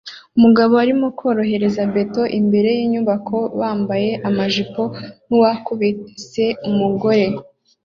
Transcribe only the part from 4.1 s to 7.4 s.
amajipo nuwakubise umugore